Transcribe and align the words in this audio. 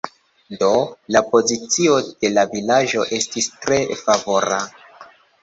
Do, 0.61 0.69
la 1.15 1.21
pozicio 1.33 1.97
de 2.07 2.33
la 2.39 2.47
vilaĝo 2.55 3.05
estis 3.19 3.51
tre 3.67 3.79
favora. 4.03 4.61